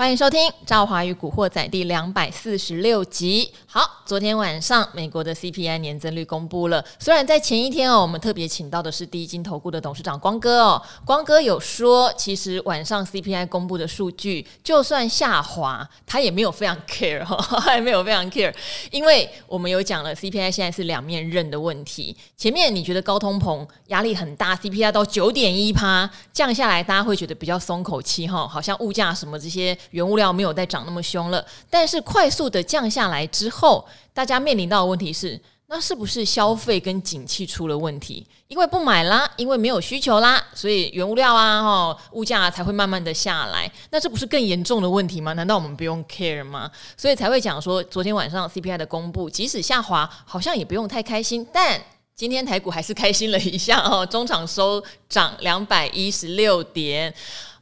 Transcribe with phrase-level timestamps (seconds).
[0.00, 3.52] 欢迎收听《赵华与古惑仔》第两百四十六集。
[3.66, 6.82] 好，昨天晚上美国的 CPI 年增率公布了。
[6.98, 18.54] 虽然在前一天哦，我们特别请到的是第一金投顾的董事长光哥哦，光哥有说，其实晚上 CPI 公布的数据就算下滑，他也没有非常 care 哈，还没有非常 care，
[18.90, 22.16] 因为我们有讲了 CPI 现在是两面刃的问题。
[22.38, 29.76] 前面你觉得高通膨压力很大，CPI 到九点一趴降下来，大家会觉得比较松口气哈，好像物价什么这些。
[29.90, 38.26] 原物料没有再涨那么凶了，但是快速的降下来之后，大家面临到的问题是，那是不是消费跟景气出了问题？
[38.48, 43.70] 因为不买啦，因为没有需求啦，所以原物料啊，哈，物价才会慢慢的下来。
[43.90, 45.32] 那这不是更严重的问题吗？
[45.34, 46.68] 难道我们不用 care 吗？
[46.96, 51.46] 所以才会讲说，昨天晚上 CPI 的公布，即使下滑，好像也不用太开心。
[51.52, 51.80] 但
[52.20, 57.10] 今天台股还是开心了一下哦， 中场收涨两百一十六点。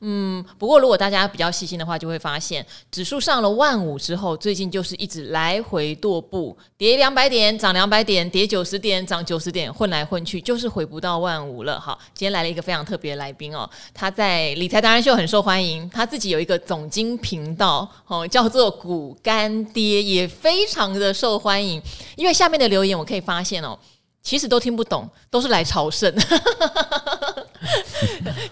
[0.01, 11.79] 嗯，不过如果大家比较细心的话，就会发现指数上了万五之后，最近就是一直来回踱步，跌两百点涨两百点，跌九十点涨九十点，混来混去就是回不到万五了。
[11.79, 21.81] 好，今天来了一个非常特别的来宾哦，他在理财达人秀很受欢迎，他自己有一个总经频道哦，叫做股干爹，也非常的受欢迎。
[22.17, 23.79] 因为下面的留言我可以发现哦，
[24.29, 26.15] 其实都听不懂，都是来朝圣。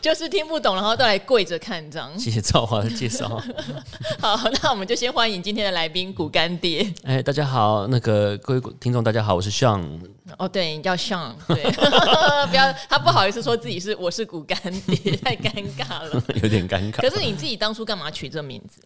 [0.01, 2.19] 就是听不懂，然后都来跪着看这样。
[2.19, 3.39] 谢谢赵华的介绍。
[4.19, 6.91] 好，那我们就先欢迎今天的来宾股干爹。
[7.05, 10.01] 哎，大家好，那个各位听众大家好，我是 Sean。
[10.39, 11.63] 哦，对，你叫 Sean，对，
[12.49, 17.03] 不要他不好意思说自己是我是股干爹，太尴尬了，有点尴尬。
[17.03, 18.81] 可是你自己当初干嘛取这名字？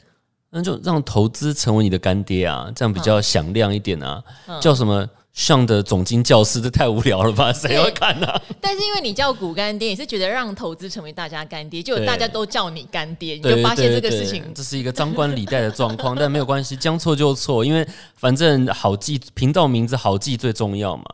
[0.51, 5.09] 那就让投资成为你的干爹啊，这样比较响亮一点啊，嗯、叫什么？
[5.33, 7.53] 上的总经教师，这太无聊了吧？
[7.53, 8.43] 谁会看呢、啊？
[8.61, 16.17] 但是因为你叫股干爹，也是觉得让投资成为大家干爹，就大家都叫你干爹，你就发现这个事情，这是一个张冠李戴的状况。
[16.17, 21.05] 但没有关系，将错就错，因为反正好记，频道名字好记最重要嘛。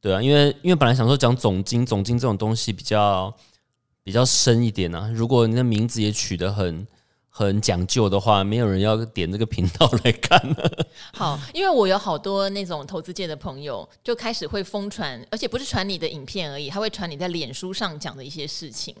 [0.00, 3.34] 对啊，因为因为本来想说讲总经，总经这种东西比较
[4.04, 5.10] 比较深一点啊。
[5.14, 6.86] 如果你的名字也取得很。
[7.34, 10.86] 很讲究的话，没有人要点这个频道来看了。
[11.16, 18.94] 好，因为我有好多那种投资界的朋友，就开始会疯传，而且不是传你的影片而已，他会传你在脸书上讲的一些事情。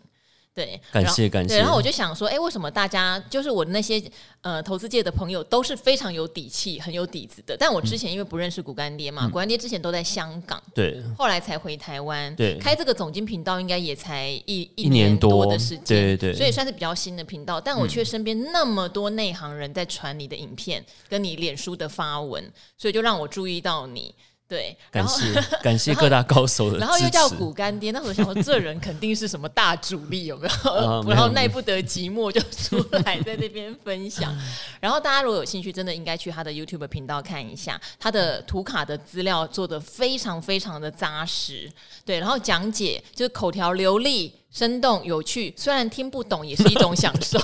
[0.54, 1.54] 对，感谢感谢。
[1.54, 4.02] 对，然后我就想说，哎，为什么大家就是我的那些
[4.42, 7.56] 呃投资界的朋友都是非常有底气、很有底子的？
[7.58, 17.58] 但我之前因为不认识股干爹嘛，嗯、股干爹之前都在香港，对，后来才回台湾，对，开这个总经频道应该也才一一年多的时间，对对，所以算是比较新的频道。
[17.58, 22.44] 但我却身边那么多内行人在传你的影片，跟你脸书的发文，
[22.76, 24.14] 所以就让我注意到你。
[24.52, 25.32] 对，感谢
[25.62, 30.68] 感谢 各大高手的，然后又叫股干爹，那时候想说这人肯定是什么大主力，有没有？
[30.70, 34.30] 啊、 然后耐不得寂寞，就出来在那边分享。
[34.78, 41.72] 然后大家如果有兴趣，真的应该去他的 YouTube 频道看一下，他的图卡的资料做的非常非常的扎实。
[42.04, 44.34] 对，然后讲解就是口条流利。
[44.52, 47.38] 生动有趣，虽然听不懂，也是一种享受。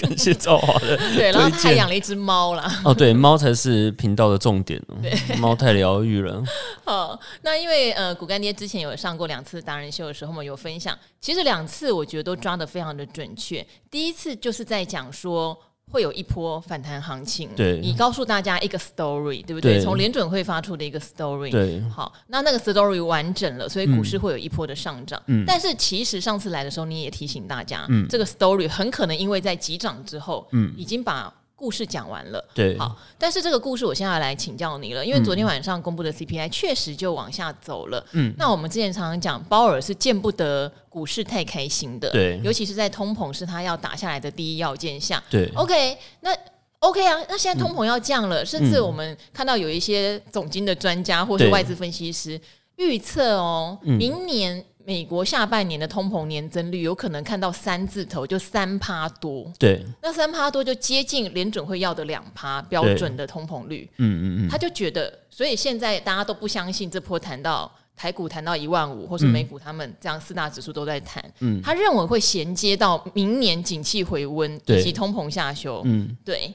[0.00, 2.80] 感谢赵华的对，然后他还养了一只猫啦。
[2.84, 4.96] 哦，对，猫才是频道的重点哦。
[5.02, 6.42] 对，猫太疗愈了。
[6.86, 13.66] 好，那因为呃，骨干爹之前有上过两次达人秀的时候，我们有分享，其实两次我觉得都抓的非常的准确。
[13.90, 15.58] 第一次就是在讲说。
[15.92, 19.78] 会有一波反弹行情，对，你告诉大家一个 story，对不对？
[19.82, 25.22] 从联准会发出的一个 story，对，好，那那个 story 完整了，所以股市会有一波的上涨。
[25.26, 31.32] 嗯，但是其实上次来的时候，你也提醒大家，嗯，这个 story 很可能因为在急涨之后，嗯，已经把。
[31.62, 46.36] 故事讲完了，对，好，但是这个故事我现在要来请教你了，因为昨天晚上公布的 CPI 确实就往下走了，嗯，那我们之前常常讲，鲍尔是见不得股市太开心的，对，尤其是在通膨是他要打下来的第一要件下，对，OK，那
[46.80, 52.40] OK 啊，那现在通膨要降了，嗯，甚至我们看到有一些总经的专家或是外资分析师
[52.74, 54.64] 预测哦，明年。
[54.84, 59.52] 美国下半年的通膨年增率有可能看到三字头，就三趴多。
[59.58, 63.88] 对，那三趴多就接近联准会要的两趴标准的通膨率。
[63.98, 71.22] 嗯嗯嗯，他就觉得，所以现在大家都不相信这波谈到台股谈到一万五，或是美股他们这样四大指数都在谈。
[71.40, 75.82] 嗯，他认为会衔接到明年景气回温以及通膨下修。
[75.84, 76.52] 嗯，对，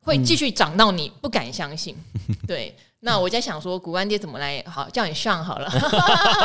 [0.00, 1.96] 会继续涨到你不敢相信。
[2.46, 2.74] 对。
[3.04, 4.64] 那我在想说，股干爹怎么来？
[4.66, 5.70] 好，叫你上好了。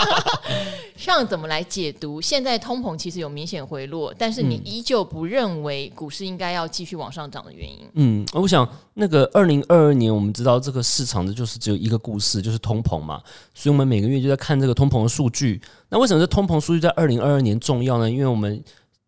[0.98, 2.20] 上怎么来解读？
[2.20, 7.88] 现在通膨其实有明显回落，但是你依旧不认为股市应该要继续往上涨的原因？
[7.94, 13.22] 嗯，我想那个二零二二年，我们知道这个市场的就是只有一个故事，就是通膨嘛，
[13.54, 15.62] 所以我们每个月就在看这个通膨的数据。
[15.88, 18.12] 那为什么这通膨数据在二零二二年重要呢？
[18.12, 18.62] 因为我们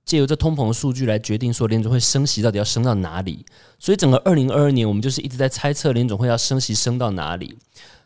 [0.06, 3.45] 借由这通膨的数据来决定说联总会升息到底要升到哪里。
[3.80, 7.57] 所以整个二零二二年，我们就是一直在猜测联总会要升息升到哪里。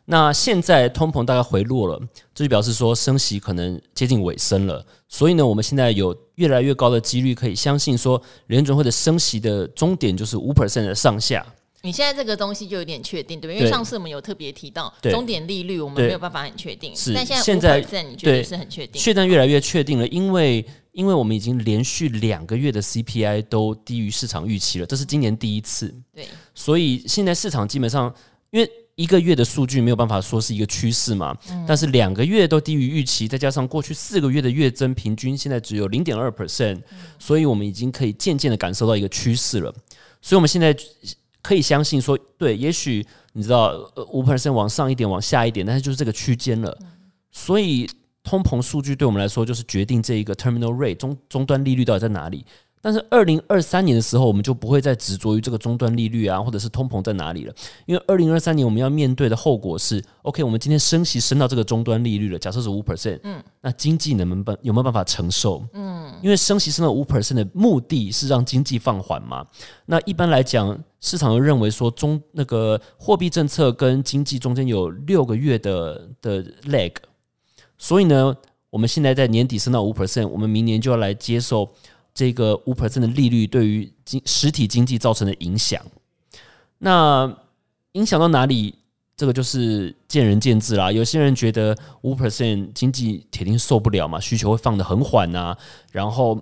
[0.07, 1.99] 那现在通膨大概回落了，
[2.33, 4.85] 这就表示说升息可能接近尾声了。
[5.07, 11.43] 所以呢，我们现在有越来越高的几率可以相信说，联准会的升息的终点就是五 percent 的上下。
[11.81, 13.57] 你现在这个东西就有点确定，对不对？
[13.57, 16.95] 因为上次我们有特别提到终点利率，我们没有办法很确定。
[16.95, 19.01] 是，但现在五 percent 你觉得是很确定？
[19.01, 20.63] 确定越来越确定了，因为
[20.95, 25.93] 因为我们已经连续两个月的 CPI 都低于市场预期了，这是今年第一次。
[26.11, 26.25] 对，
[26.55, 28.11] 所以现在市场基本上
[28.49, 28.67] 因为。
[28.97, 36.81] 一个月的数据没有办法说是一个趋势嘛，嗯、但是两个月都低于预期，再加上过去四个月的月增平均现在只有零点二 percent，
[37.19, 39.69] 所以我们已经可以渐渐的感受到一个趋势了。
[40.21, 40.73] 所以我们现在
[41.41, 43.73] 可以相信说，对，也许你知道
[44.13, 46.79] 五 percent 往上一点，往下一点，但是就是这个区间了。
[47.31, 47.85] 所以
[48.25, 52.45] 通膨数据对我们来说，就是决定这一个 terminal rate 终终端利率到底在哪里。
[52.81, 57.53] 但是二零二三年的时候，我们就不会再执着于这个终端利率啊，或者是通膨在哪里了。
[57.87, 65.65] 因为二零二三年我们要面对的后果是，OK，我们今天升息升到这个终端利率了，假设是五 percent，嗯，那经济能不能有没有办法承受？
[65.73, 69.43] 嗯，因为升息升到五 percent 的目的是让经济放缓嘛。
[69.87, 76.91] 那一般来讲，市场又认为说中那个货币政策跟经济中间有六个月的的 lag，
[77.77, 78.35] 所以呢，
[78.69, 81.69] 我们现在在年底升到五 percent，我们明年就要来接受。
[82.13, 85.81] 这个五 percent 的利率对于经实体经济造成的影响，
[86.77, 87.29] 那
[87.91, 88.73] 影响到哪里？
[89.17, 90.89] 这个就是见仁见智啦。
[90.89, 95.57] 有些人觉得五 percent 经济铁定受不了嘛，需求会放得很缓呐，
[95.91, 96.41] 然后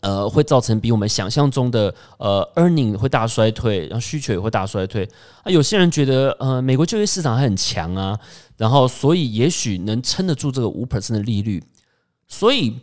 [0.00, 5.08] 呃会造成比我们想象中的呃 earning 会大衰退，然后需求也会大衰退。
[5.42, 8.18] 啊，有些人觉得呃美国就业市场还很强啊，
[8.56, 11.62] 然后所以也许能撑得住这个五 percent 的利率，
[12.26, 12.78] 所以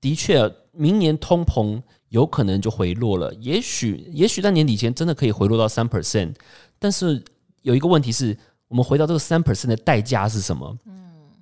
[0.00, 0.52] 的确。
[0.76, 6.34] 明年通膨有可能就回落了，也许也许在年底前真的可以回落到三 percent，
[6.80, 7.22] 但是
[7.62, 8.36] 有一个问题是，
[8.66, 10.76] 我们回到这个三 percent 的代价是什么？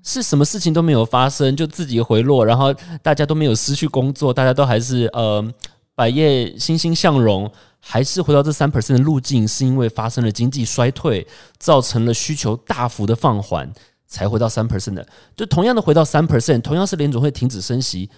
[0.02, 5.44] 是什么事情都没有发生，就自己回落，然后大家都没有失去工作，大家都还是呃
[5.94, 11.26] 百业欣欣向荣，还是回到这三 percent 的路径，是因为发生了经济衰退，
[11.58, 13.72] 造成了需求大幅的放缓，
[14.06, 15.06] 才回到三 percent 的？
[15.36, 18.10] 就同样的回到三 percent，同样是联总会停止升息。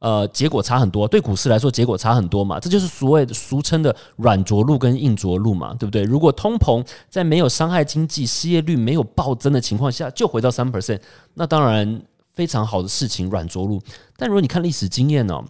[0.00, 6.02] 呃，结果差很多，对股市来说结果差很多嘛，这就是所谓的俗称的软着陆跟硬着陆嘛，对不对？
[6.02, 11.00] 如果通膨在没有伤害经济、失业率没有暴增的情况下就回到三 percent，
[11.34, 12.02] 那当然
[12.32, 13.80] 非常好的事情，软着陆。
[14.16, 15.42] 但如果你看历史经验呢、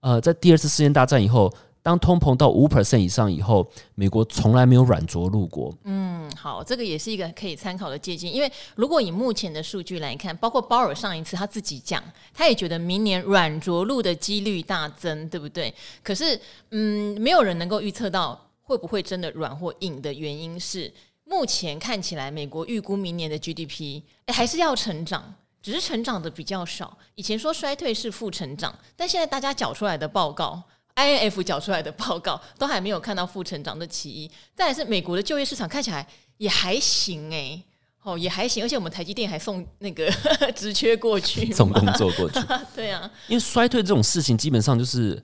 [0.00, 1.52] 呃，在第二次世界大战以后。
[1.82, 5.74] 当通膨到五 percent 以上以后，美国从来没有软着陆过。
[5.82, 8.32] 嗯，好，这个也是一个可以参考的借鉴。
[8.32, 12.00] 因为如果以目前的数据来看，包括鲍尔上一次他自己讲，
[12.32, 15.74] 他也觉得明年软着陆的几率大增，对不对？
[16.04, 16.40] 可是，
[16.70, 20.92] 嗯，没有人能够预测到会不会真的软或硬的原因是，
[21.24, 26.96] 目前看起来美国预估明年的 GDP，还是要成长，只是成长的比较少。
[27.16, 30.62] 以前说衰退是负成长，但现在大家缴出来的报告。
[30.96, 36.06] INF 缴出来的报告都还没有看到负成长的其一，再来是美国的就业市场看起来
[36.38, 37.64] 也还行哎、欸，
[38.02, 40.10] 哦也还行，而且我们台积电还送那个
[40.54, 42.40] 直缺过去，送工作过去，
[42.76, 45.22] 对啊，因为衰退这种事情基本上就是。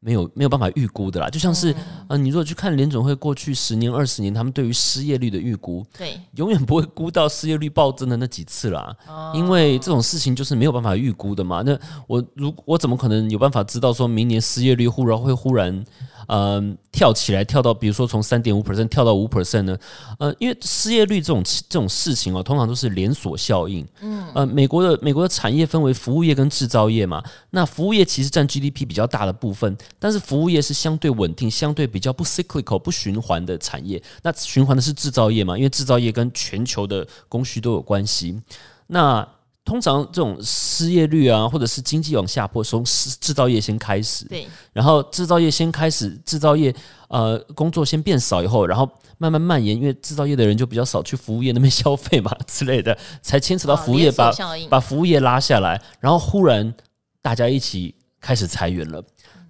[0.00, 1.76] 没有没有办法预估的啦，就像是、嗯、
[2.08, 11.62] 呃，你如果去看联总会过去十年、二十年，他们对于失业率的预估，对，永远不会估到失业率暴增的那几次啦，哦、因为这种事情就是没有办法预估的嘛。
[11.64, 15.84] 那我如我怎么可能有办法知道说明年失业率忽然会忽然？
[16.32, 19.76] 嗯，跳起来跳到，比如说从三点五 percent 跳到五 percent 呢？
[20.20, 23.84] 呃，因为失业率这种这种事情哦，通常都是连锁效应。
[24.00, 27.20] 嗯，呃，美国的美国的产业分为服务业跟制造业嘛。
[27.50, 34.00] 那服务业其实占 GDP 比较大的部分，但是服务业是相对稳定、相对比较不 cyclical 不循环的产业。
[34.22, 35.58] 那循环的是制造业嘛？
[35.58, 38.40] 因为制造业跟全球的供需都有关系。
[38.86, 39.26] 那
[39.70, 42.82] 通常这种失业率啊，或者是经济往下坡，从
[43.20, 46.74] 制造业先开始，对，然后制造业先开始，制造业
[47.06, 54.32] 呃工作先变少以后，然后慢慢蔓延，因为制造业的人就比较少去服务业那边消费嘛之类的，才牵扯到服务业把
[54.68, 56.74] 把服务业拉下来，然后忽然
[57.22, 59.00] 大家一起开始裁员了。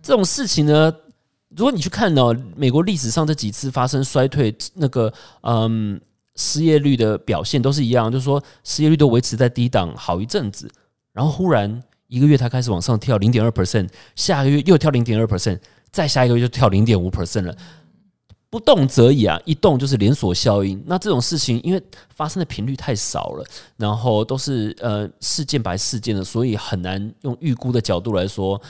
[0.03, 0.93] 这种事情呢，
[1.57, 5.11] 如果你去看呢，美国历史上这几次发生衰退，那个
[5.45, 5.99] 嗯。
[6.40, 10.66] 失业率的表现都是一样，就是说失业率都维持在低档好一阵子，
[11.12, 15.61] 然后忽然一个月它开始往上跳零点二 percent，下个月又跳零点二 percent，
[15.92, 17.54] 再下一个月就跳零点五 percent 了。
[18.49, 20.82] 不动则已啊，一动就是连锁效应。
[20.87, 23.44] 那这种事情因为发生的频率太少了，
[23.76, 28.61] 然后都是呃事件白事件的，所以很难用预估的角度来说。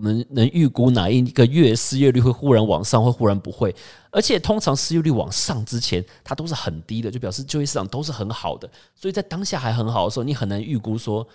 [0.00, 3.74] 我们能预估哪一个月失业率会忽然往上，或忽然不会。
[4.10, 8.66] 而且通常失业率往上之前，它都是很低的，就表示就业市场都是很好的。
[8.94, 11.28] 所以在当下还很好的时候，你很难预估说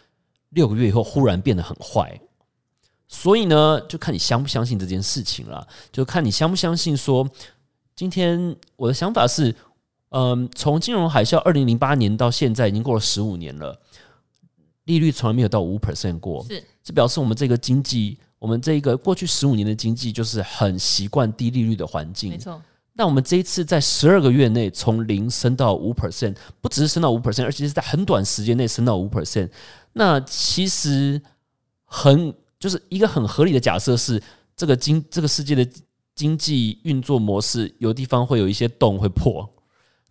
[0.49, 2.19] 六个月以后忽然变得很坏。
[3.07, 7.29] 所以呢，就看你相不相信这件事情了，就看你相不相信说，
[7.95, 9.55] 今天我的想法是，
[10.09, 13.79] 嗯，从金融海啸二零零八年到现在已经过了十五年了，
[14.85, 18.17] 利率从来没有到五 percent 过，是，这表示我们这个经济。
[18.45, 22.61] 我们这一个过去十五年的经济就是很习惯低利率的环境，没错。
[22.93, 29.49] 那我们这一次在十二个月内从零升到五 percent，不只是升到五 percent，而且是在很短时间内升到五 percent。
[29.93, 31.19] 那其实
[31.85, 34.21] 很就是一个很合理的假设是，
[34.55, 35.67] 这个经这个世界的
[36.13, 39.49] 经济运作模式有地方会有一些洞会破。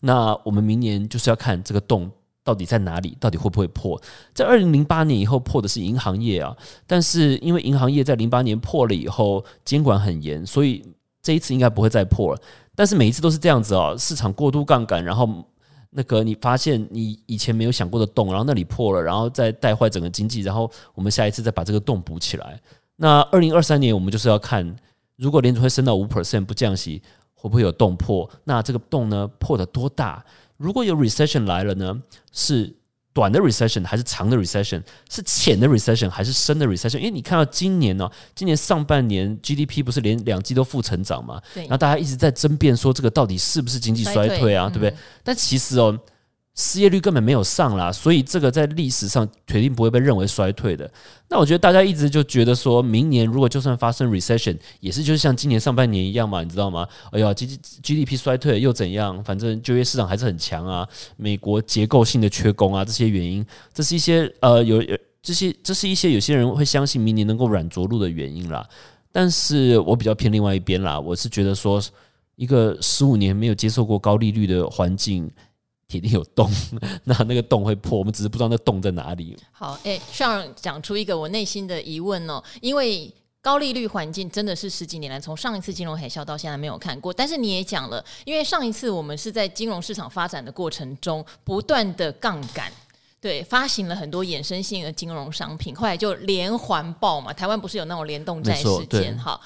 [0.00, 2.10] 那我们明年就是要看这个洞。
[2.44, 3.16] 到底在哪里？
[3.18, 4.00] 到底会不会破？
[4.34, 6.54] 在二零零八年以后破的是银行业啊，
[6.86, 10.84] 但是因为银行业在零八年破了以后监管很严，所以
[11.22, 12.40] 这一次应该不会再破了。
[12.76, 15.28] 但是每一次都是这样子哦，市场过度杠杆，然后
[15.90, 22.60] 那个你发现你以前没有想过的洞，然后那里破了，然后再带坏整个经济，然后我们下一次再把这个洞补起来。
[22.96, 24.76] 那二零二三年我们就是要看，
[25.16, 27.00] 如果联储会升到五 percent 不降息，
[27.32, 28.28] 会不会有洞破？
[28.44, 30.24] 那这个洞呢，破得多大？
[30.56, 32.02] 如果有 recession 来了呢？
[32.32, 32.75] 是
[33.12, 34.82] 短的 recession 还是长的 recession？
[35.08, 36.99] 是浅的 recession 还是深的 recession？
[36.99, 41.40] 因为你看到今年呢、哦，今年上半年 GDP 不是连两季都负成长嘛？
[41.54, 44.68] 然后大家一直在争辩说这个到底是不是经济衰退啊？
[44.68, 44.94] 对不对？
[45.23, 45.99] 但其实哦。
[46.56, 50.88] 失业率根本没有上啦，所以这个在历史上肯定不会被认为衰退的。
[51.28, 56.87] 那我觉得大家一直就觉得说，明年如果就算发生 recession，也是就是像今年上半年一样嘛，你知道吗？
[57.11, 59.23] 哎呀，G GDP 衰退又怎样？
[59.25, 60.88] 反正就业市场还是很强啊。
[61.16, 68.64] 美国结构性的缺工啊，这些原因，这是一些呃有有这些这是一些有些人会相信明年能够软着陆的原因啦。
[69.11, 71.82] 但是我比较偏另外一边啦，我是觉得说，
[72.37, 75.28] 一个十五年没有接受过高利率的环境。
[75.94, 76.50] 铁定有洞，
[77.04, 79.36] 那那个洞会破，我们只是不知道那洞在哪里。
[79.52, 87.12] 好，哎、欸，上讲出一个我内心的疑问哦，因为高利率环境真的是十几年来，从上一次金融海啸到现在没有看过。
[87.12, 92.72] 但是你也讲了，因为上一次我们是在金融市场发展的过程中不断的杠杆，
[93.20, 97.32] 对，发行了很多衍生性的金融商品，后来就连环爆嘛。
[97.32, 99.16] 台湾不是有那种联动债事件？
[99.16, 99.40] 好。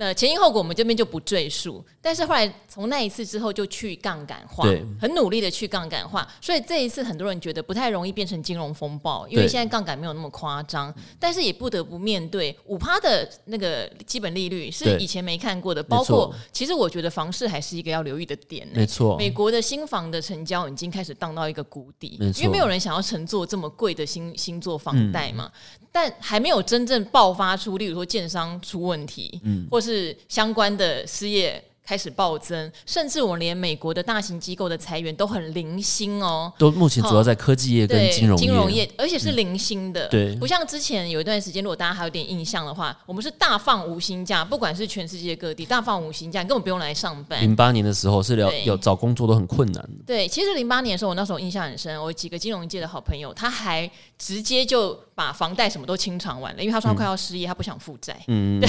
[0.00, 4.64] 那前因后果我们这边就不赘述，但是后来从那一次之后就去杠杆化，
[5.00, 25.50] 很努力的去杠杆化，所以这一次很多人觉得不太容易变成金融风暴，因为现在杠杆没有那么夸张，但是也不得不面对五趴的那个基本利率是以前没看过的，包括其实我觉得房市还是一个要留意的点，没错，美国的新房的成交已经开始荡到一个谷底，因为没有人想要乘坐这么贵的新新做房贷嘛。
[25.98, 31.60] 但还没有真正爆发出，例如说建商出问题，嗯，或是相关的失业。
[31.88, 36.52] 开始暴增，甚至我连美国的大型机构的裁员都很零星哦。
[36.58, 40.06] 都目前主要在科技业跟金融业，金融业，而且是零星的。
[40.08, 47.40] 嗯、对，不像之前有一段时间，如果大家还有点印象的话，我们是大放无薪假，不管是全世界各地大放无薪假，根本不用来上班。
[47.40, 49.90] 零八年的时候是聊有找工作都很困难。
[50.06, 58.16] 对，其实零八年的时候，我那时候印象很深，我几个金融界的好朋友，他还直接就把房贷什么都清偿完了，因为他说他快要失业，他不想负债。
[58.28, 58.68] 嗯，对，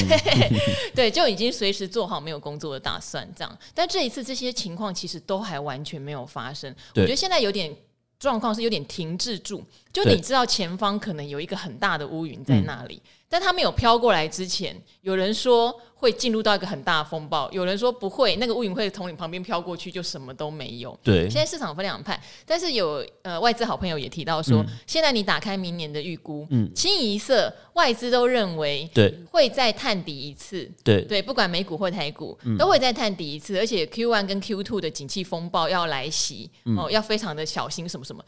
[0.96, 3.10] 对，就已经随时做好没有工作的打算。
[3.10, 6.72] 算这样，但这一次这些情况其实都还完全没有发生。
[6.94, 7.76] 我觉得现在有点
[8.20, 15.80] 状况是有点停滞住，就你知道前方可能有一个很大的乌云在那里，但他没有飘过来之前，有人说。
[16.00, 20.98] 会进入到一个很大的风暴，有人说不会，那个乌云会从你旁边飘过去，就什么都没有。
[21.04, 38.24] 对，现在市场分两派，但是有呃外资好朋友也提到说，嗯、现在你打开明年的预估，嗯，清一色外资都认为对会再探底一次，对对，不管美股或台股、嗯、都会再探底一次，而且 Q one 跟 Q two 的景气风暴要来袭，嗯、哦，要非常的小心什么什么。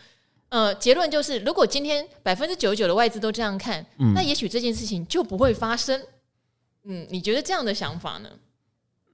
[0.51, 6.00] 呃，结论就是，如果今天百分之九十九的外资都这样看，嗯、那也许这件事情就不会发生。
[6.84, 8.29] 嗯，你觉得这样的想法呢？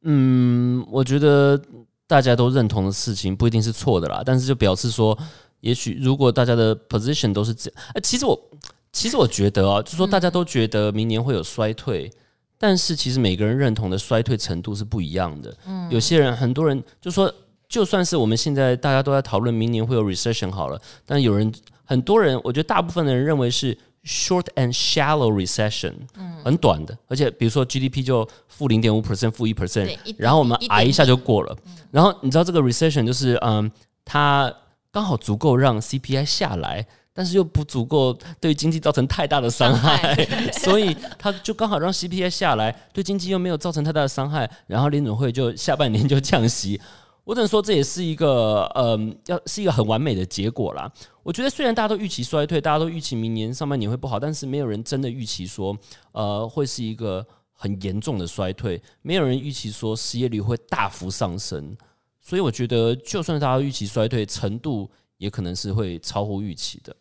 [0.02, 1.62] 嗯，我觉得
[2.08, 5.16] 大家都认同的事情不一定是错的啦，但是就表示说，
[5.60, 8.50] 也许如果大家的 position 都是这样，哎，其实我
[8.92, 12.18] 其实我觉得啊，就是说大家都觉得明年会有衰退，嗯、
[12.58, 15.56] 但是其实每个人认同的衰退程度是不一样的。
[15.68, 17.32] 嗯，有些人很多人就说，
[17.68, 21.52] 就算是我们现在大家都在讨论明年会有 recession 好了，但有人
[21.84, 23.78] 很多人，我觉得大部分的人认为是。
[24.06, 31.54] Short and shallow recession，嗯，很短的，而且比如说 GDP 就负零点五 percent，负一 percent，然后我们挨一下就过了。
[31.92, 33.70] 然后你知道这个 recession 就是，嗯，
[34.06, 34.54] 它
[34.94, 40.16] 刚好足够让 CPI 下来，但是又不足够对经济造成太大的伤害，
[40.64, 46.80] 所以它就刚好让 CPI 下来，对经济又没有造成太大的伤害，然后联准会就下半年就降息。
[47.28, 50.90] 我只能说这也是一个嗯，要是一个很完美的结果啦。
[51.24, 55.78] 我觉得虽然大家都预期衰退，大家都预期明年上半年会不好，但是没有人真的预期说
[56.14, 61.76] 呃会是一个很严重的衰退，没有人预期说失业率会大幅上升。
[62.22, 66.96] 所以我觉得，就算大家预期衰退程度，也可能是会超乎预期的。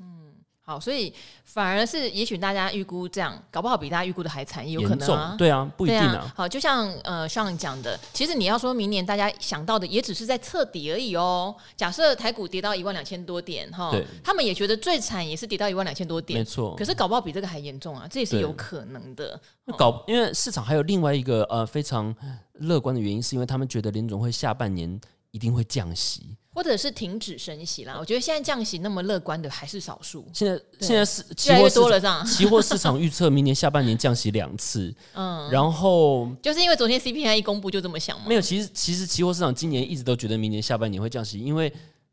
[0.68, 5.36] 好，所以反而是，也许大家预估这样，搞不好比大家预估的还惨，也有可能啊。
[5.38, 6.16] 对啊，不一定啊。
[6.16, 11.54] 啊好，就像呃，上讲的，其实你要说明年大家想到的，也只是在测底而已哦。
[11.76, 13.94] 假设台股跌到一万两千多点，哈，
[14.24, 16.74] 他们也觉得最惨也是跌到一万两千多点，没错。
[16.74, 19.40] 可是搞不好比这个还严重啊，这也是有可能的。
[19.78, 22.12] 搞，因为市场还有另外一个呃非常
[22.54, 26.36] 乐观的原因，是因为他们觉得林总会下半年一定会降息。
[26.52, 30.26] 或者是停止升息啦，我觉得现在降息那么乐观的还是少数。
[30.32, 32.24] 现在现在是期货多了，这样。
[32.24, 38.24] 期货市场预测明年下半年降息两次， 嗯，然后就是因为昨天 CPI 一公布就这么想吗？
[38.26, 41.70] 没有，其实其实期货市场今年一直都觉得明年下半年会降息，因为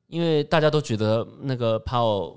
[0.08, 2.36] 因为大家都觉得那个 Powell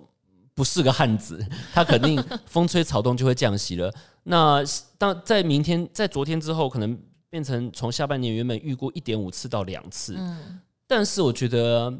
[0.54, 3.92] 不是个汉子， 他肯定风吹草动就会降息了。
[4.23, 4.62] 那
[4.97, 6.97] 当在明天在昨天之后，可能
[7.28, 10.61] 变成从下半年原本预估一点五次到两次，嗯。
[10.87, 11.93] 但是我觉得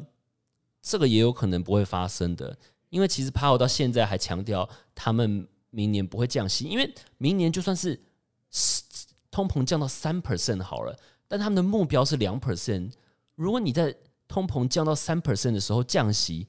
[0.81, 2.57] 这个也有可能不会发生的，
[2.89, 7.99] 因为其实 Powell 到现在还强调他们明年不会降息，因为明年就算是
[9.29, 12.91] 通膨降到三 percent 好了，但他们的目标是两 percent。
[13.35, 13.93] 如果你在
[14.25, 16.47] 通膨降到三 percent 的时候降息，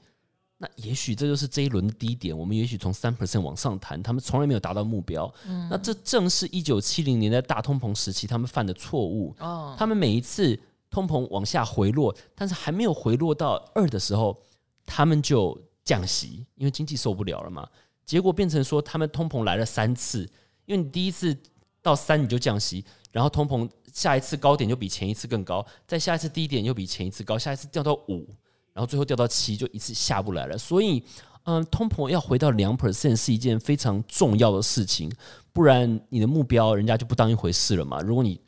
[0.59, 2.37] 那也许这就是这一轮的低点。
[2.37, 5.33] 我们也许从三 percent 往上弹，他们从来没有达到目标。
[5.68, 9.35] 那这正是一九七零年代大通膨时期他们犯的错误。
[9.76, 10.57] 他们每一次。
[10.90, 14.42] 通膨往下回落，但是还没有回落到二的时候，
[14.87, 17.68] 他们就降息，因为经济受不了了嘛。
[18.04, 20.23] 结果变成说，他们通膨来了三次，
[20.64, 21.37] 因为你第一次
[21.83, 28.27] 到三你就降息，然后通膨下一次高点就比前一次更高，再下一次低点又比前一次高，下一次掉到五，
[28.72, 30.57] 然后最后掉到七，就一次下不来了。
[30.57, 31.05] 所以，
[31.44, 35.12] 嗯，通膨要回到两 percent 是一件非常重要的事情，
[35.53, 38.01] 不然你的目标人家就不当一回事了嘛。
[38.01, 38.40] 如果你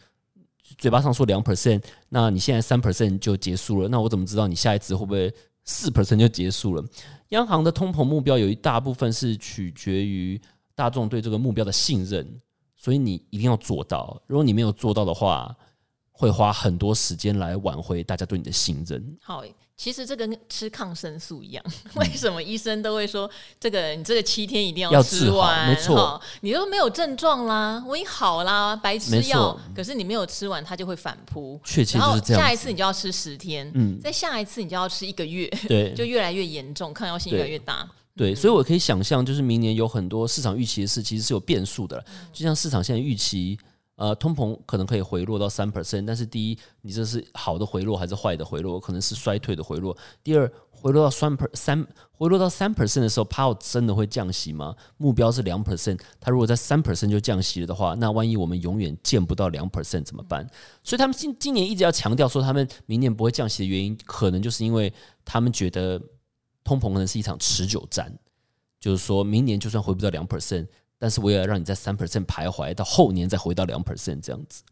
[0.79, 5.33] 嘴巴上说两 percent，那你现在三 percent 就结束了，那我怎么知道你下一次会不会
[5.65, 6.85] 四 percent 就结束了？
[7.31, 10.41] 央行的通膨目标有一大部分是取决于
[10.75, 12.41] 大众对这个目标的信任，
[12.77, 14.21] 所以你一定要做到。
[14.27, 15.57] 如果你没有做到的话，
[16.11, 19.17] 会花很多时间来挽回大家对你的信任。
[19.23, 19.45] 好。
[19.83, 21.65] 其实这跟吃抗生素一样，
[21.97, 25.71] 为什么医生都会说这个你这个七天一定要吃完？
[25.71, 31.59] 没错，你都没有症状啦，我已经好啦，白吃药，可是你没有吃完，它就会反扑。
[31.65, 32.43] 确切就是这样。
[32.43, 37.89] 下一次你就要吃十天，嗯，再下一次你就要吃一个月，对， 就越来越严重，抗药性越来越大。
[38.15, 42.05] 对，所以我可以想象，就是明年有很多市场预期的事，其实是有变数的。
[42.35, 43.59] 就像市场现在预期。
[44.01, 48.81] 呃，通膨可能可以回落到三 percent，但是第一，你这是好的回落还是坏的回落？
[48.81, 49.95] 可能是衰退的回落。
[50.25, 54.75] 第二，回落到三 per 三，回落到三 percent 的时候，Powell 真的会降息吗？
[54.97, 60.49] 目标是两 percent，他如果在三 percent 就降息了的话，那万一我们永远见不到两 percent 怎么办？
[60.83, 64.91] 所以他们今今年一直要强调说，他们明年不会降息的原因，可能就是因为
[65.27, 66.01] 他们觉得
[66.65, 68.19] 通膨可能是一场持久战，
[68.81, 70.69] 就是说明年就算回不到两 percent。
[71.01, 74.63] 但是我也要让你在三 percent 徘徊，到后年再回到两 percent 这样子，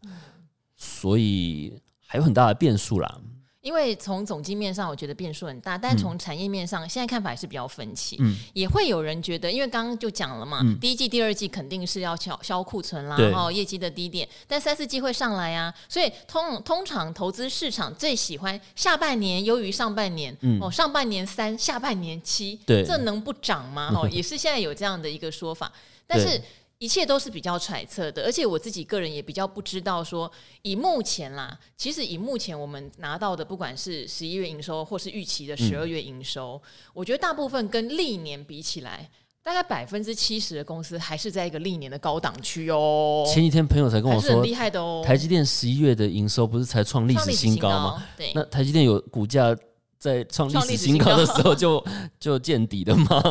[0.77, 3.19] 所以还有很大的变数啦。
[3.61, 8.15] 因为从总经面上，我觉得变数很大，但从产业面上，现在看法还是比较分歧。
[8.19, 23.91] 嗯，也会有人觉得，因为刚刚就讲了嘛，第一季、第二季肯定是要消消库存啦，然后业绩的低点，但三四季会上来啊，所以通通常投资市场最喜欢下半年优于上半年，哦，上半年三，下半年七，对，这能不涨吗？
[23.93, 25.69] 哦， 也是现在有这样的一个说法。
[26.07, 26.41] 但是，
[26.79, 39.09] 一切都是比较揣测的，而且我自己个人也比较不知道说，以目前啦，其实以目前我们拿到的，不管是十一月营收或是预期的十二月营收，嗯、我觉得大部分跟历年比起来，
[39.43, 43.25] 大概百分之七十的公司还是在一个历年的高档区哦。
[43.27, 45.03] 前几天朋友才跟我说，很厉害的哦。
[45.05, 48.07] 台积电十一月的营收不是才创历史新高吗？
[48.15, 49.53] 对，那台积电有股价
[49.97, 51.85] 在创历史新高的时候就
[52.17, 53.21] 就见底的吗？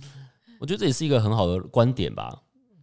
[0.58, 2.34] 我觉得这也是一个很好的观点吧，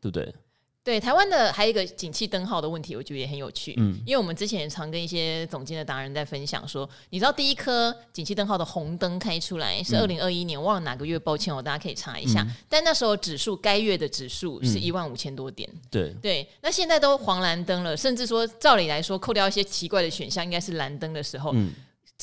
[0.03, 0.35] 对不对？
[0.83, 3.73] 对，台湾的还有一个景气灯号的问题，我觉得也很有趣。
[3.77, 12.41] 嗯，因为我们之前也常跟一些总监的达人在分享说，你知道第一颗景气灯号的红灯开出来是二零二一年，忘了哪个月，抱歉哦，大家可以查一下。
[12.41, 15.69] 嗯、但那时候指数该月的指数是一万五千多点。
[15.89, 21.55] 对对，那现在都黄蓝灯了，甚至说照理来说，扣掉一些奇怪的选项，应该是蓝灯的时候。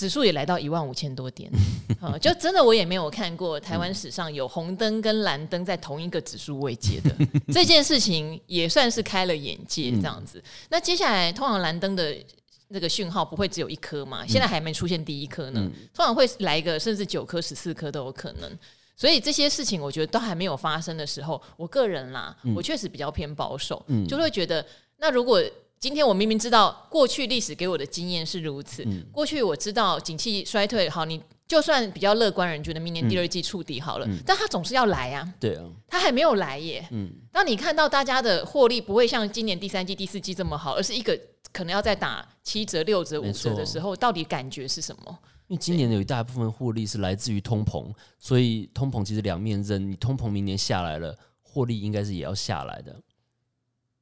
[0.00, 1.50] 嗯指数也来到一万五千多点，
[2.00, 7.14] 啊， 就真的我也没有看过台湾史上有红灯跟蓝灯在同一个指数位阶的
[7.52, 10.42] 这件事情，也算是开了眼界这样子。
[10.70, 12.16] 那接下来通常蓝灯的
[12.68, 14.26] 那个讯号不会只有一颗嘛？
[14.26, 15.60] 现在还没出现第一颗呢，
[15.92, 18.50] 通常会来一个甚至九颗、十四颗都有可能。
[18.96, 24.64] 所以这些事情我觉得都还没有发生的时候，我个人啦，我确实比较偏保守，就会觉得
[24.96, 25.42] 那如果。
[25.80, 36.86] 今天我明明知道过去历史给我的经验是如此，嗯、过去我知道景气衰退，好，你就算比较乐观，人觉得明年第二季触底好了，嗯、但它总是要来啊，对啊，它还没有来耶。
[36.90, 41.18] 嗯，当你看到大家的获利不会像今年第三季、第四季这么好，而是一个
[41.50, 45.18] 可能要再打七折、六折、五折的时候，到底感觉是什么？
[45.46, 52.94] 因为今年有一大部分获利是来自于通膨，所以通膨其实两面刃，你通膨明年下来了，获利应该是也要下来的。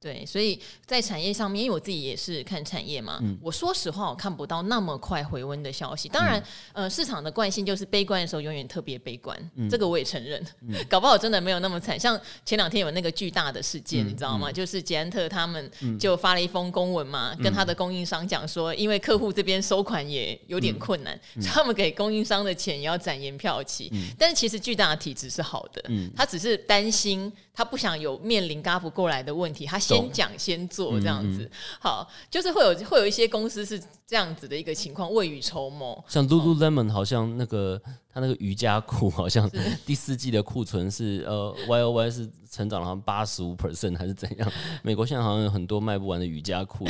[0.01, 6.09] 对，所以在产业上面，因为我自己也是看产业嘛，嗯、我说实话，我看不到那么快回温的消息。
[6.09, 6.39] 当然，
[6.73, 10.41] 嗯、呃，市场的惯性就是悲观的时候永远特别悲观，嗯、这个我也承认。
[10.61, 14.51] 嗯、搞不好真的没有那么惨，像前两天有那个巨大的事件，嗯、你知道吗？
[14.51, 23.91] 嗯、就是捷安特他们就发了一封公文嘛，嗯、跟他的供应商讲说，因为客户这边收款也有点困难，嗯、所以他们给供应商的钱也要展延票期。
[23.93, 27.33] 嗯、但是其实巨大的体质是好的，嗯、他只是担心。
[27.59, 36.05] 他不想有面临嘎不过来的问题，他先讲先做这样子，嗯嗯、好，就是会有会有一些公司是这样子的一个情况，未雨绸缪。
[36.09, 37.81] 像 Lululemon 好像那个。
[38.11, 39.49] 他那个瑜伽裤好像
[39.87, 44.53] 第四季的库存是呃 Y O Y 是成长了好像八十五 percent 还是怎样？
[44.83, 46.85] 美国现在好像有很多卖不完的瑜伽裤，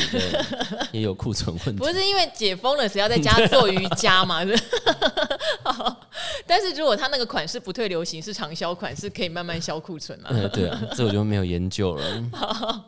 [0.90, 1.84] 也有库存问题。
[1.84, 4.42] 不是因为解封了，谁要在家做瑜伽嘛？
[4.46, 4.56] 是。
[6.46, 10.30] 但是如果他那个款式不退流行，是长销款，是可以慢慢销库存嘛？
[10.52, 12.84] 对啊， 这我就没有研究了。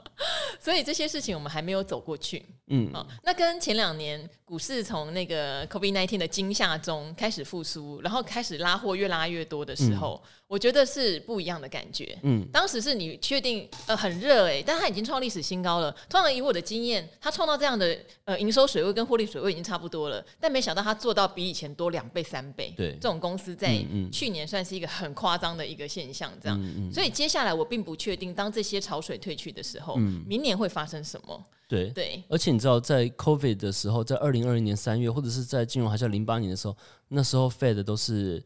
[0.58, 2.44] 所以这些事情我们还没有走过去。
[2.68, 8.20] 嗯，好，那跟前两年股市从那个 COVID-19 的惊吓中开始复苏，然后。
[8.30, 12.16] 开始拉货越拉越多的时候，嗯、我觉得是不一样的感觉。
[12.22, 15.90] 嗯，当时是你确定呃很热哎，但它已经创历史新高了。
[16.08, 22.72] 通常以我的经验，它创造这样的呃营收水位跟获利水位已经差不多了，但没想到它做到比以前多两倍三倍。
[22.76, 26.33] 对，这种公司在去年算是一个很夸张的一个现象。
[26.42, 31.44] 这样，所以接下来我并不确定，当这些潮水退去的时候，嗯、明年会发生什么？
[31.68, 36.76] 对对，对而且你知道，在 COVID 的时候，在二零二零年三月，或者是在金融海啸零八年的时候。
[37.12, 38.42] 那时候 Fed 都是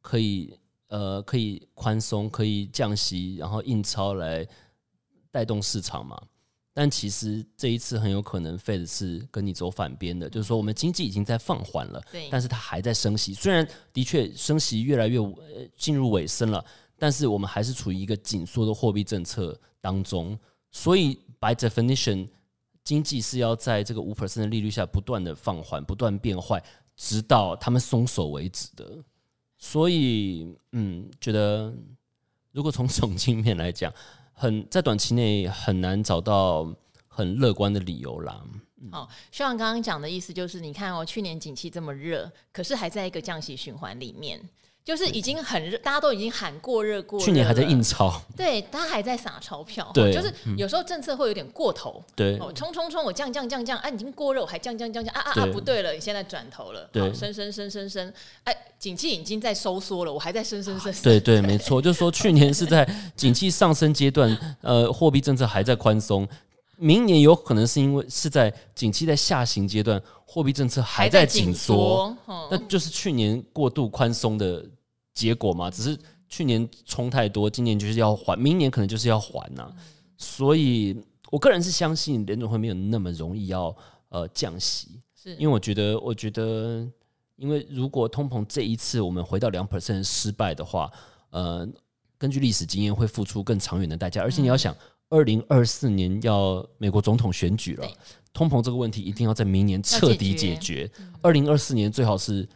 [0.00, 0.56] 可以
[0.88, 4.46] 呃可以宽松，可以降息，然后印钞来
[5.30, 6.20] 带动市场嘛。
[6.78, 13.34] 但其实这一次很有可能 Fed 是跟你走反边的，就是说我们经济已经在放缓了，对但是它还在升息。
[13.34, 15.18] 虽然的确升息越来越
[15.76, 16.64] 进入尾声了，
[16.96, 20.38] 但是我们还是处于一个紧缩的货币政策当中。
[20.70, 22.28] 所以 by definition，
[22.84, 26.62] 经济是要在这个五 percent 的利率下不断的放缓，不断变坏。
[26.94, 29.02] 直到他们松手为止的，
[29.56, 31.74] 所以嗯，觉得
[32.52, 33.92] 如果从总经面来讲，
[34.38, 36.72] 很在短期内很难找到
[37.08, 38.40] 很乐观的理由啦。
[38.92, 44.40] 好，希望刚刚讲的意思就是，你看哦，去年景气这么热，可是还在一个降息循环里面。
[44.88, 47.24] 就是已经很热，大家都已经喊过热过热。
[47.26, 49.86] 去年还在印钞，对，他还在撒钞票。
[49.92, 52.02] 对，就是有时候政策会有点过头。
[52.16, 58.10] 对，冲冲冲，我降降降降，啊，已经过热，我还降降降降，啊啊啊，不对了，你现在转头了，对，升升升升升，
[58.44, 60.90] 哎，景气已经在收缩了，我还在升升升。
[61.02, 66.26] 对对，没错，就是说去年是在景气上升阶段，呃，货币政策还在宽松，
[66.76, 72.16] 明年有可能是因为是在景气在下行阶段，货币政策还在紧缩，
[72.50, 74.64] 那就是去年过度宽松的。
[75.18, 79.72] 结果嘛，只是去年冲太多，今年就是要还，明年可能就是要还呐、啊。
[80.16, 80.96] 所以，
[81.32, 83.74] 我个人是相信联总会没有那么容易要
[84.10, 86.86] 呃降息，是因为我觉得，我觉得，
[87.34, 90.88] 因为如果通膨这一次我们回到两 percent 失败的话，
[91.30, 91.68] 呃，
[92.16, 94.22] 根据历史经验会付出更长远的代价。
[94.22, 94.72] 而且你要想，
[95.08, 97.90] 二零二四年要美国总统选举了，
[98.32, 100.88] 通膨这个问题一定要在明年彻底解决。
[101.22, 102.48] 二零二四年最好是。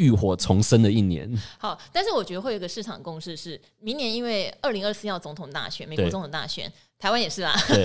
[0.00, 7.84] 浴火重生的一年，好，但是我觉得会有一个市场共识是，明年因为二零二四要总统大选，美国总统大选，台湾也是啦，对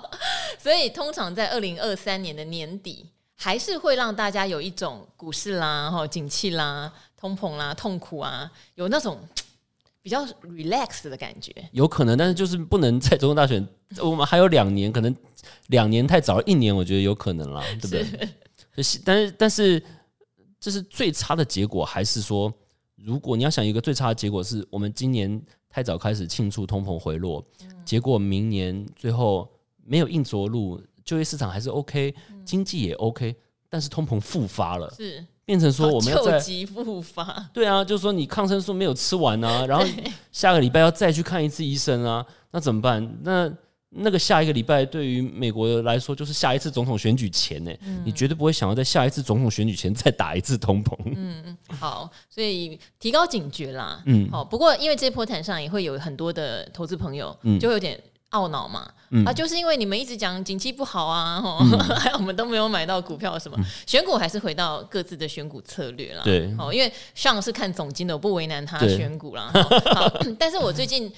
[0.60, 9.18] 所以通常在二零二三年的年底，还是会让大家有一种股市啦、哈景气啦、通膨啦、痛苦啊，有那种
[10.02, 13.66] 比较 relax 的感觉，有可能，但是就是不能在总统大选，
[14.02, 15.16] 我们还有两年，可能
[15.68, 18.28] 两年太早了，一年我觉得有可能啦，对不对？
[19.02, 19.82] 但是 但是。
[20.66, 22.52] 这是最差的结果，还是说，
[22.96, 27.40] 如果你要想一个最差的结果，是我们今年太早开始庆祝通膨回落，
[27.84, 29.48] 结果明年最后
[29.84, 32.12] 没有硬着陆，就业市场还是 OK，
[32.44, 33.36] 经济也 OK，
[33.70, 37.48] 但是通膨复发了，是变成说我们旧疾复发。
[37.54, 39.86] 对啊，就是说你抗生素没有吃完啊，然后
[40.32, 43.18] 下个礼拜要再去看一次医生啊，那怎么办？
[43.22, 43.48] 那
[43.90, 50.96] 那个下一个礼拜对于美国来说就是下一次总统选举前呢，嗯、你绝对不会想要在下一次总统选举前再打一次通膨。
[51.14, 54.02] 嗯，好，所以提高警觉啦。
[54.06, 58.00] 嗯，好，不过因为这波谈上也会有很多的投资朋友，就会有点。
[58.32, 66.22] 懊恼嘛，嗯、啊，就是因为你们一直讲景气不好啊，嗯、 还有我们都没有买到股票什么，嗯、选股还是回到各自的选股策略啦。
[66.24, 69.48] 对，哦，因为上是看总经的，我不为难他选股啦。
[69.54, 71.10] 对好，但是我最近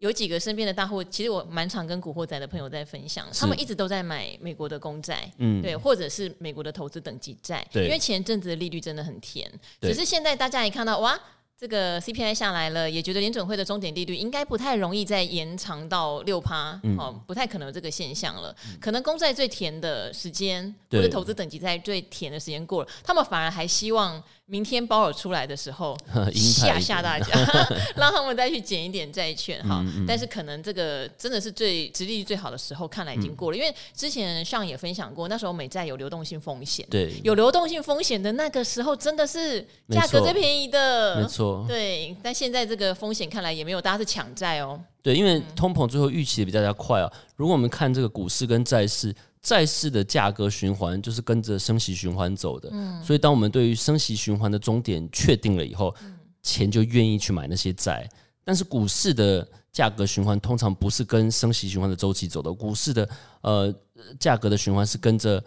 [0.00, 11.18] 有几个身边的大户，其实我蛮常跟古惑仔的朋友在分享，他们一直都在买美国的公债，嗯，对，或者是美国的投资等级债，对，因为前阵子的利率真的很甜，对只是现在大家一看到哇。
[11.60, 18.56] 这个 CPI 下来了，也觉得联准会的终点利率应该不太容易再延长到六趴，嗯、哦，不太可能有这个现象了。
[18.64, 24.24] 嗯、可能公债最甜的时间，或者投资等级债最甜的时间过了，他们反而还希望。
[24.50, 25.96] 明天鲍尔出来的时候，
[26.34, 27.26] 吓吓大家，
[27.96, 29.80] 让他们再去捡一点债券哈。
[29.86, 33.56] 嗯嗯、但是可能这个真的是最殖利率最好的时候，看来已经过了。
[33.56, 41.64] 嗯、因为之前上也分享过，那时候美债有流动性风险，对，有流动性风险的那个时候，真的是价格最便宜的，没错。
[41.68, 44.80] 对，但现在这个风险看来也没有，大家是抢债哦。
[45.00, 47.08] 对，因为通膨最后预期的比大家快啊。
[47.36, 49.14] 如果我们看这个股市跟债市。
[49.42, 58.08] 债市的价格循环就是跟着升息循环走的，嗯、所以当我们对于升息循环的终点确定了以后，嗯、钱就愿意去买那些债。
[58.44, 63.08] 但是股市的价格循环通常不是跟升息循环的周期走的，股市的
[63.42, 63.74] 呃
[64.18, 65.42] 价格的循环是跟着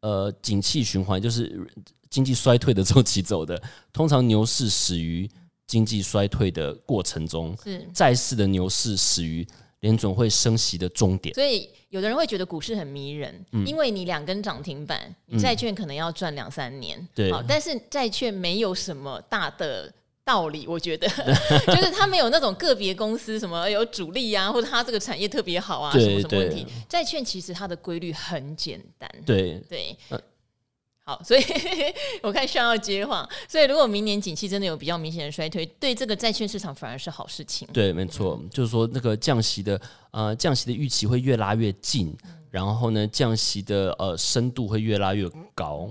[0.00, 1.66] 呃景气循环，就是
[2.10, 3.60] 经济衰退的周期走的。
[3.92, 5.28] 通常牛市始于
[5.66, 9.46] 经济衰退的过程中，是债市的牛市始于
[9.82, 11.32] 联准会升息的终点。
[11.36, 11.68] 所以。
[11.92, 16.98] 有的人会觉得股市很迷人，嗯、因为你两根涨停板，你债券可能要赚两三年。
[16.98, 19.92] 嗯、对，但是债券没有什么大的
[20.24, 21.06] 道理， 我觉得
[21.66, 26.66] 就是它没有那种个别公司什么有主力啊，或者它这个产业特别好啊，什么什么问题。
[26.88, 29.06] 债券其实它的规律很简单。
[29.26, 29.94] 对对。
[30.08, 30.18] 对
[31.04, 31.42] 好，所以
[32.22, 33.28] 我看需要接话。
[33.48, 37.66] 所以如果明年景气真的有比较明显的衰退，对这个债券市场反而是好事情。
[37.72, 39.80] 对，没错，嗯、就是说那个降息的
[40.12, 45.90] 呃降息的预期会越拉越近，嗯、然后呢降息的呃深度会越拉越高。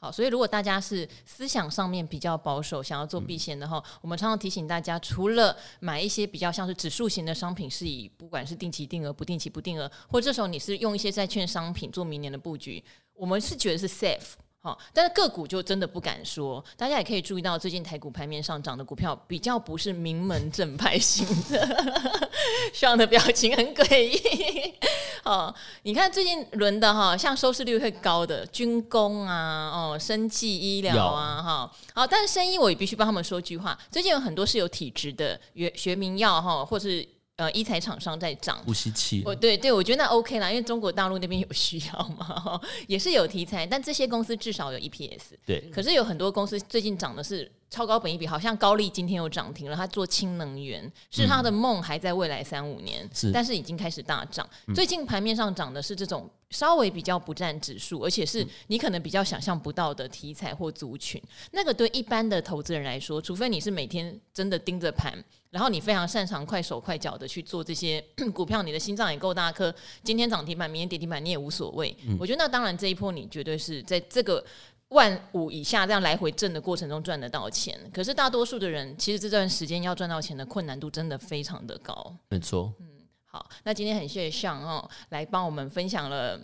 [0.00, 12.82] 好，所以如果大家是思想上面比较保守，想要做避险的话，嗯、我们常常提醒大家，除了买一些比较像是指数型的商品，是以不管是定期定额、不定期不定额，或者这时候你是用一些债券商品做明年的布局，
[13.14, 14.34] 我们是觉得是 safe。
[14.60, 16.62] 好，但是个股就真的不敢说。
[16.76, 22.28] 大家也可以注意到，最近台股盘面上涨的股票比较不是名门正派型的。
[22.74, 24.74] 双的表情很诡异。
[25.22, 33.78] 哦，你看最近轮的哈，像收视率会高的军工啊，哦，生技医疗啊，哈有，好，但是生医我也必须帮他们说句话。
[33.92, 37.06] 最近有很多是有体质的学学名药哈，或是。
[37.38, 39.22] 呃，医材厂商在涨，呼吸器。
[39.24, 45.36] 我对对，我觉得那 OK 啦，因为中国大陆那边有需要嘛， 也是有题材，但这些公司至少有 EPS。
[45.46, 47.50] 对，可是有很多公司最近涨的是。
[47.70, 49.76] 超高本一比，好像高力今天又涨停了。
[49.76, 54.48] 它做氢能源，是它的梦还在未来三五年，是但是已经开始大涨。
[54.68, 61.22] 嗯、最近盘面上涨的是这种稍微比较不占指数，而且是你可能比较想象不到的题材或族群。
[61.50, 69.74] 那个对一般的投资人来说，除非你是每天真的盯着盘，然后你非常擅长快手快脚的去做这些 股票，你的心脏也够大颗。
[70.02, 71.96] 今天涨停板，明天跌停板，你也无所谓。
[72.06, 74.44] 嗯、我觉得那当然这一波你绝对是在这个。
[74.88, 82.16] 万五以下这样来回挣的过程中赚得到钱，可是大多数的人其实这段时间要赚到钱的困难度真的非常的高。
[82.30, 82.86] 没错，嗯，
[83.26, 86.40] 好，那今天很谢谢尚哦来帮我们分享了，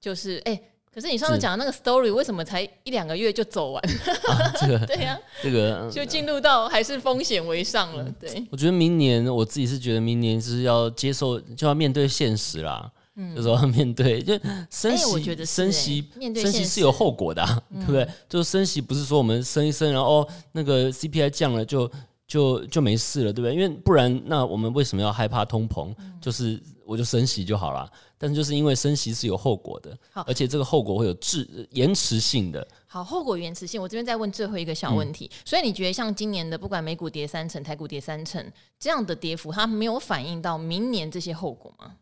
[0.00, 0.60] 就是哎，
[0.94, 3.82] 可是你上次讲的那个 story 为什么才一两个月就走完？
[4.28, 8.04] 啊、这个 对呀、啊，这个就进入到还是风险为上了。
[8.20, 12.90] 对，我觉得明年我自己是觉得明年是要接受，就要面对现实啦。
[13.16, 14.36] 嗯，就是要面对，就
[14.70, 16.04] 升息，欸、我觉得升息，
[16.34, 18.08] 升息是有后果的，啊，嗯、对不对？
[18.28, 21.88] 就是升息不是说我们升一升，然后那个 CPI 降了就
[22.26, 23.54] 就就没事了，对不对？
[23.54, 25.94] 因为不然，那我们为什么要害怕通膨？
[26.00, 27.90] 嗯、就是我就升息就好了。
[28.16, 32.66] 但是就是因为升息是有后果的，好而且这个后果会有滞延迟性的。
[32.86, 35.26] 好，后果延迟性，我这边再问最后一个小问题。
[35.26, 38.44] 嗯、所以你觉得像今年的不管美股跌三成，台股跌三成
[38.78, 41.96] 这样的跌幅，它没有反映到明年这些后果吗？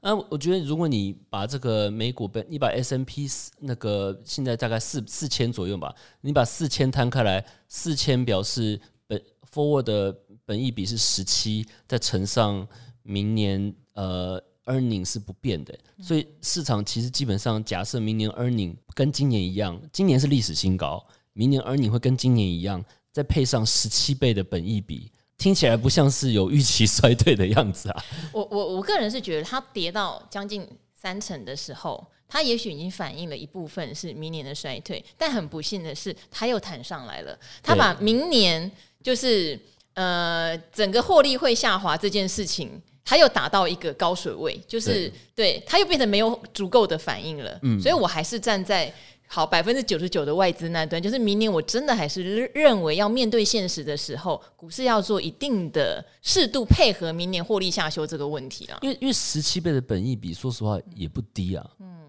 [0.00, 9.20] 那、啊、我觉得，如果你把这个美股本，你把 S&P 那个现在大概四四千左右吧，你把四千摊开来，四千表示本
[9.52, 12.66] forward 的本益比是十七，再乘上
[13.02, 28.04] 明年呃 earning 是不变的，所以市场其实基本上假设明年 earning 跟今年一样，今年是历史新高，明年 earning 会跟今年一样，再配上十七倍的本益比，听起来不像是有预期衰退的样子啊。
[28.32, 37.38] 我我我个人是觉得它跌到将近三成的时候，它也许已经反映了一部分是明年的衰退，但很不幸的是，它又弹上来了。
[37.62, 38.70] 它把明年
[39.02, 39.58] 就是
[39.94, 47.58] 呃整个获利会下滑这件事情，它又达到一个高水位，就是对，对它又变得没有足够的反应了。
[47.62, 48.92] 嗯，所以我还是站在。
[49.28, 58.78] 好，百分之九十九的外资那端，就是明年我真的还是认为要面对现实的时候，股市要做一定的适度配合明年获利下修这个问题啊。
[58.82, 61.70] 因为因为十七倍的本益比，说实话也不低啊。
[61.80, 62.08] 嗯。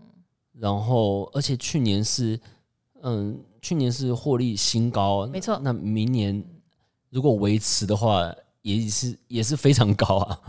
[0.59, 2.39] 然后，而且去年是，
[3.01, 5.59] 嗯，去年是获利新高，没错。
[5.63, 6.45] 那明年
[7.09, 8.31] 如果维持的话，
[8.61, 10.39] 也是也是非常高啊。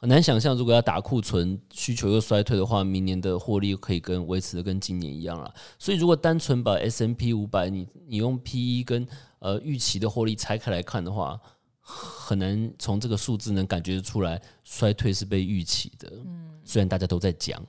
[0.00, 5.52] 很难想象，如果要打库存，需求又衰退的话，明年的获利可以跟维持的跟今年一样了。
[5.78, 9.06] 所以，如果单纯把 S&P 五百，你你用 P E 跟
[9.40, 11.38] 呃预期的获利拆开来看的话，
[11.82, 16.10] 很难从这个数字能感觉出来衰退是被预期的。
[16.24, 17.62] 嗯，虽然大家都在讲。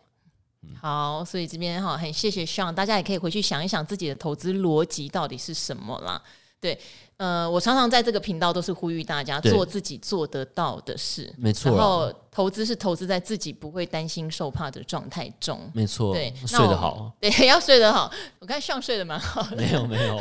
[0.61, 6.21] 嗯、好，所以这边哈，很谢谢 Sean，大家也可以回去想一想自己的投资逻辑到底是什么啦。
[6.61, 6.79] 对，
[7.21, 11.71] 呃，我常常在这个频道都是呼吁大家做自己做得到的事，没错。
[11.71, 16.15] 然后投资是投资在自己不会担心受怕的状态中，没错。
[16.15, 18.11] 对，睡得好，对， 要睡得好。
[18.39, 20.17] 我看像睡得蛮好的，没有没有，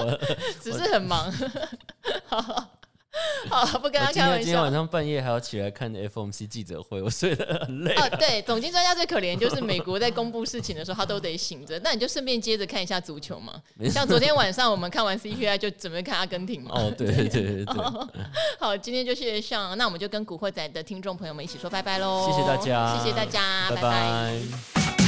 [0.62, 1.30] 只是很忙。
[2.24, 2.68] 好。
[3.48, 4.38] 好，不跟他开玩笑。
[4.38, 7.94] 今天晚上半夜还要起来看 FOMC 记者会，我睡得很累。
[7.94, 11.78] 哦，对，总经专家最可怜就是美国在公布事情的时候，他都得醒着。
[11.80, 13.54] 那你就顺便接着看一下足球嘛。
[13.90, 16.70] 像昨天晚上我们看完 CPI 就准备看阿根廷嘛。
[16.74, 17.74] 哦，对对对对，对。
[18.58, 22.26] 好，今天就谢谢上，那我们就跟古惑仔的听众朋友们一起说拜拜喽。
[22.28, 23.82] 谢谢大家，谢谢大家，拜拜。
[23.82, 23.90] 拜
[24.74, 25.03] 拜。